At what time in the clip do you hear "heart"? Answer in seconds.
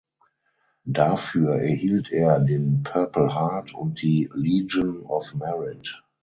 3.35-3.75